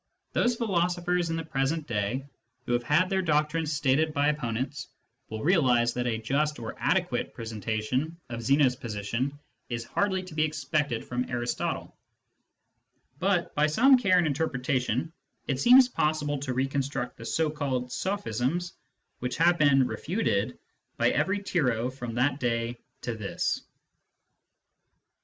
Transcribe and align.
Those 0.33 0.55
philosophers 0.55 1.29
in 1.29 1.35
the 1.35 1.45
present 1.45 1.85
day 1.85 2.25
who 2.65 2.73
have 2.73 2.81
had 2.81 3.07
their 3.07 3.21
doctrines 3.21 3.71
stated 3.71 4.13
by 4.15 4.29
opponents 4.29 4.87
will 5.29 5.43
realise 5.43 5.93
that 5.93 6.07
a 6.07 6.17
just 6.17 6.57
or 6.57 6.75
adequate 6.79 7.35
presentation 7.35 8.17
of 8.29 8.41
Zeno's 8.41 8.75
position 8.75 9.37
is 9.69 9.83
hardly 9.83 10.23
to 10.23 10.33
be 10.33 10.43
expected 10.43 11.05
from 11.05 11.29
Aristotle; 11.29 11.95
but 13.19 13.53
by 13.53 13.67
some 13.67 13.95
care 13.95 14.17
in 14.17 14.25
inter 14.25 14.49
pretation 14.49 15.11
it 15.47 15.59
seems 15.59 15.87
possible 15.87 16.39
to 16.39 16.53
reconstruct 16.55 17.15
the 17.17 17.25
so 17.25 17.51
called" 17.51 17.91
sophisms" 17.91 18.73
which 19.19 19.37
have 19.37 19.59
been" 19.59 19.85
refuted" 19.85 20.57
by 20.97 21.11
every 21.11 21.43
tyro 21.43 21.91
from 21.91 22.15
that 22.15 22.39
day 22.39 22.75
to 23.03 23.13
this. 23.13 23.61